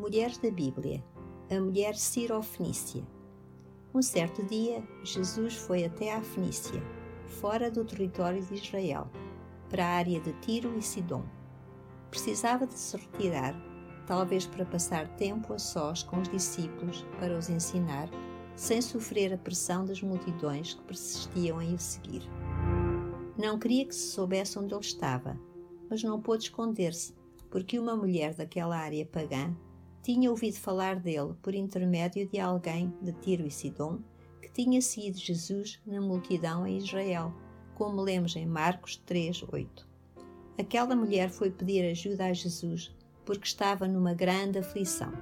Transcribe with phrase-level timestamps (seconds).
[0.00, 1.04] Mulheres da Bíblia.
[1.50, 3.06] A mulher Cirofenícia.
[3.94, 6.82] Um certo dia, Jesus foi até à Fenícia,
[7.26, 9.10] fora do território de Israel,
[9.68, 11.22] para a área de Tiro e Sidom.
[12.08, 13.54] Precisava de se retirar,
[14.06, 18.08] talvez para passar tempo a sós com os discípulos para os ensinar,
[18.56, 22.22] sem sofrer a pressão das multidões que persistiam em o seguir.
[23.36, 25.38] Não queria que se soubesse onde ele estava,
[25.90, 27.14] mas não pôde esconder-se,
[27.50, 29.54] porque uma mulher daquela área pagã
[30.02, 33.98] tinha ouvido falar dele por intermédio de alguém de Tiro e Sidom
[34.40, 37.32] que tinha seguido Jesus na multidão em Israel,
[37.74, 39.88] como lemos em Marcos 3, 8.
[40.58, 45.12] Aquela mulher foi pedir ajuda a Jesus porque estava numa grande aflição.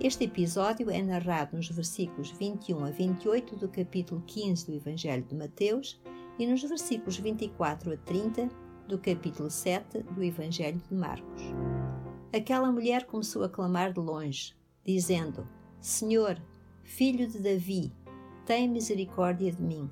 [0.00, 5.34] Este episódio é narrado nos versículos 21 a 28 do capítulo 15 do Evangelho de
[5.34, 6.00] Mateus
[6.38, 8.48] e nos versículos 24 a 30
[8.88, 11.42] do capítulo 7 do Evangelho de Marcos.
[12.32, 15.48] Aquela mulher começou a clamar de longe, dizendo:
[15.80, 16.40] Senhor,
[16.84, 17.92] filho de Davi,
[18.46, 19.90] tem misericórdia de mim,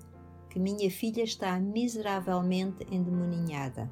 [0.48, 3.90] que minha filha está miseravelmente endemoninhada.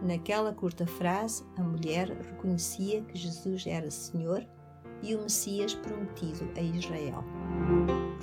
[0.00, 4.46] Naquela curta frase, a mulher reconhecia que Jesus era Senhor
[5.02, 7.24] e o Messias prometido a Israel.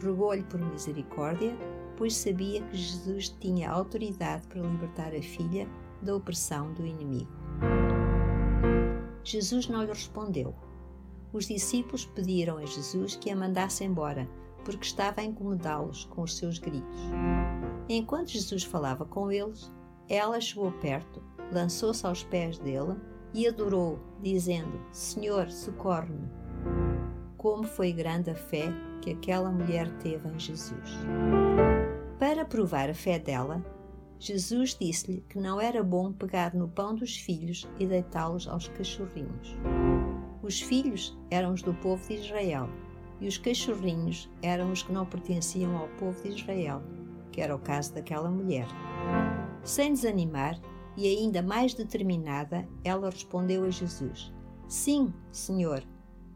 [0.02, 1.54] Rogou-lhe por misericórdia,
[1.98, 5.68] pois sabia que Jesus tinha autoridade para libertar a filha
[6.02, 7.47] da opressão do inimigo.
[9.28, 10.56] Jesus não lhe respondeu.
[11.34, 14.26] Os discípulos pediram a Jesus que a mandasse embora,
[14.64, 17.02] porque estava a incomodá-los com os seus gritos.
[17.90, 19.70] Enquanto Jesus falava com eles,
[20.08, 21.22] ela chegou perto,
[21.52, 22.96] lançou-se aos pés dele
[23.34, 26.32] e adorou, dizendo: Senhor, socorre-me.
[27.36, 28.72] Como foi grande a fé
[29.02, 31.00] que aquela mulher teve em Jesus.
[32.18, 33.62] Para provar a fé dela,
[34.20, 39.56] Jesus disse-lhe que não era bom pegar no pão dos filhos e deitá-los aos cachorrinhos.
[40.42, 42.68] Os filhos eram os do povo de Israel
[43.20, 46.82] e os cachorrinhos eram os que não pertenciam ao povo de Israel,
[47.32, 48.68] que era o caso daquela mulher.
[49.64, 50.60] Sem desanimar
[50.96, 54.34] e ainda mais determinada, ela respondeu a Jesus:
[54.68, 55.84] Sim, Senhor,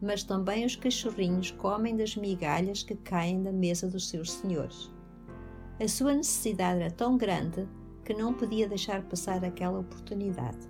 [0.00, 4.91] mas também os cachorrinhos comem das migalhas que caem da mesa dos seus senhores.
[5.80, 7.66] A sua necessidade era tão grande
[8.04, 10.68] que não podia deixar passar aquela oportunidade.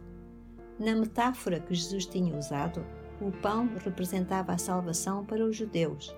[0.79, 2.85] Na metáfora que Jesus tinha usado,
[3.21, 6.15] o pão representava a salvação para os judeus,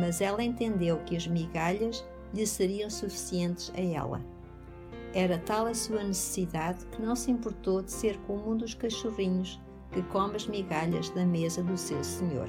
[0.00, 4.20] mas ela entendeu que as migalhas lhe seriam suficientes a ela.
[5.14, 9.60] Era tal a sua necessidade que não se importou de ser como um dos cachorrinhos
[9.92, 12.48] que come as migalhas da mesa do seu senhor.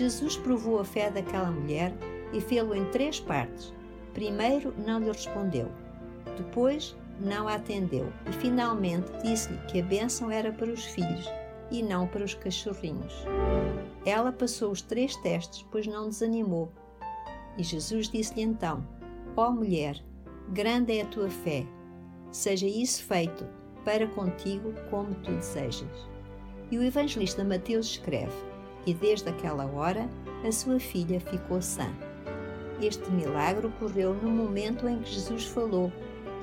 [0.00, 1.92] Jesus provou a fé daquela mulher
[2.32, 3.70] e fê-lo em três partes.
[4.14, 5.70] Primeiro, não lhe respondeu.
[6.38, 8.10] Depois, não a atendeu.
[8.26, 11.30] E finalmente disse-lhe que a bênção era para os filhos
[11.70, 13.12] e não para os cachorrinhos.
[14.06, 16.72] Ela passou os três testes, pois não desanimou.
[17.58, 18.82] E Jesus disse-lhe então:
[19.36, 20.02] Ó oh mulher,
[20.48, 21.66] grande é a tua fé.
[22.32, 23.46] Seja isso feito
[23.84, 26.08] para contigo como tu desejas.
[26.70, 28.49] E o evangelista Mateus escreve:
[28.86, 30.08] e desde aquela hora
[30.46, 31.88] a sua filha ficou sã.
[32.80, 35.92] Este milagre ocorreu no momento em que Jesus falou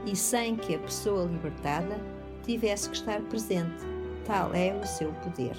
[0.06, 2.00] e sem que a pessoa libertada
[2.44, 3.84] tivesse que estar presente.
[4.26, 5.56] Tal é o seu poder.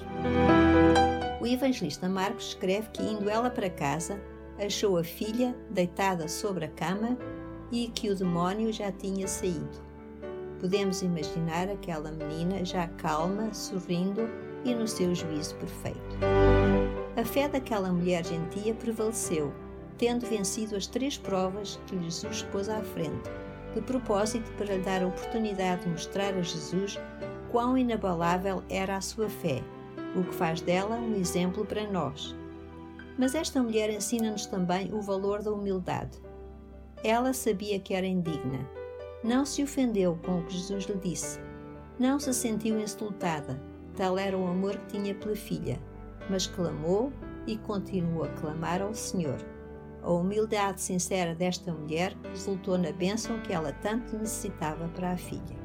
[1.41, 4.21] O evangelista Marcos escreve que, indo ela para casa,
[4.59, 7.17] achou a filha deitada sobre a cama
[7.71, 9.89] e que o demónio já tinha saído.
[10.61, 14.29] Podemos imaginar aquela menina já calma, sorrindo
[14.65, 16.19] e no seu juízo perfeito.
[17.19, 19.53] A fé daquela mulher gentia prevaleceu,
[19.99, 23.29] tendo vencido as três provas que Jesus pôs à frente,
[23.75, 26.97] de propósito para lhe dar a oportunidade de mostrar a Jesus
[27.51, 29.65] quão inabalável era a sua fé,
[30.15, 32.37] o que faz dela um exemplo para nós.
[33.19, 36.17] Mas esta mulher ensina-nos também o valor da humildade.
[37.03, 38.61] Ela sabia que era indigna.
[39.25, 41.41] Não se ofendeu com o que Jesus lhe disse.
[41.99, 43.61] Não se sentiu insultada,
[43.97, 45.81] tal era o amor que tinha pela filha,
[46.29, 47.13] mas clamou
[47.47, 49.39] e continuou a clamar ao Senhor.
[50.03, 55.17] A A humildade sincera desta mulher resultou na bênção que ela tanto necessitava para a
[55.17, 55.59] filha.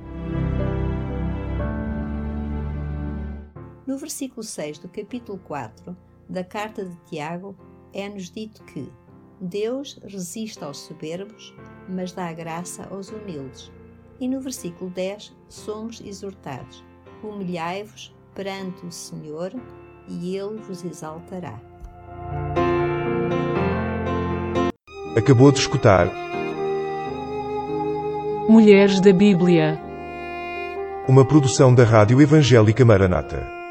[3.86, 5.96] No versículo 6 do capítulo 4
[6.28, 7.56] da carta de Tiago,
[7.94, 8.92] é-nos dito que
[9.40, 11.54] Deus resiste aos soberbos,
[11.90, 13.72] mas dá graça aos humildes.
[14.20, 16.84] E no versículo 10 somos exortados:
[17.22, 19.52] Humilhai-vos perante o Senhor,
[20.08, 21.54] e Ele vos exaltará.
[25.16, 26.08] Acabou de escutar
[28.50, 29.80] Mulheres da Bíblia.
[31.08, 33.63] uma produção da Rádio Evangélica Maranata.